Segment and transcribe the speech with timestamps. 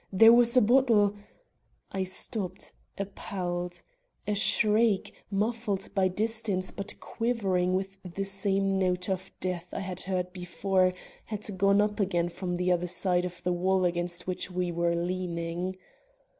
[0.11, 1.15] There was a bottle"
[1.91, 3.83] I stopped, appalled.
[4.25, 9.99] A shriek, muffled by distance but quivering with the same note of death I had
[9.99, 10.95] heard before,
[11.25, 14.95] had gone up again from the other side of the wall against which we were
[14.95, 15.77] leaning.